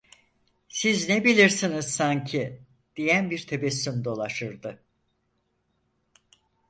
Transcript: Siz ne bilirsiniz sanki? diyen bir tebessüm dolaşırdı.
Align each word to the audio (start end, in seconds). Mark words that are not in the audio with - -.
Siz 0.69 1.09
ne 1.09 1.23
bilirsiniz 1.25 1.85
sanki? 1.87 2.61
diyen 2.95 3.29
bir 3.31 3.47
tebessüm 3.47 4.05
dolaşırdı. 4.05 4.83